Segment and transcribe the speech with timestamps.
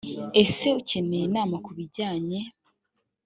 [0.41, 2.39] ese ukeneye inama ku bijyanye